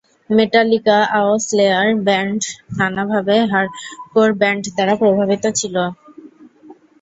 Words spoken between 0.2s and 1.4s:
Metallica ও